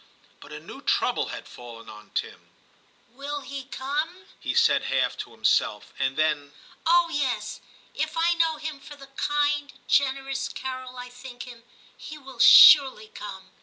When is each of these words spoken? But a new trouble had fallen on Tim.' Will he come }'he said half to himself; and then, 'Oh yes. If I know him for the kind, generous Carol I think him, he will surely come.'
But 0.39 0.51
a 0.51 0.59
new 0.59 0.81
trouble 0.81 1.27
had 1.27 1.47
fallen 1.47 1.87
on 1.87 2.09
Tim.' 2.15 2.49
Will 3.19 3.41
he 3.41 3.65
come 3.65 4.25
}'he 4.39 4.55
said 4.55 4.85
half 4.85 5.15
to 5.17 5.29
himself; 5.29 5.93
and 5.99 6.17
then, 6.17 6.53
'Oh 6.87 7.09
yes. 7.09 7.61
If 7.93 8.17
I 8.17 8.33
know 8.33 8.57
him 8.57 8.79
for 8.79 8.95
the 8.95 9.09
kind, 9.15 9.71
generous 9.87 10.47
Carol 10.49 10.97
I 10.97 11.09
think 11.09 11.43
him, 11.43 11.61
he 11.95 12.17
will 12.17 12.39
surely 12.39 13.09
come.' 13.09 13.51